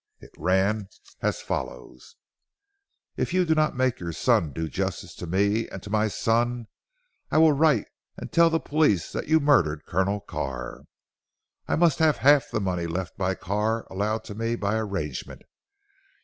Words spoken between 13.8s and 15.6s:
allowed to me by arrangement.